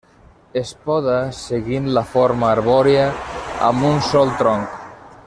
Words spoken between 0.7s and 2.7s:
poda seguint la forma